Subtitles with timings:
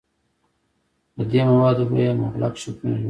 [1.15, 2.99] له دې موادو به یې مغلق شکلونه جوړول.